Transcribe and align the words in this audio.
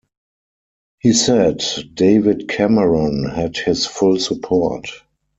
He 0.97 1.13
said 1.13 1.63
David 1.93 2.47
Cameron 2.49 3.23
had 3.29 3.55
his 3.57 3.85
full 3.85 4.17
support. 4.17 4.87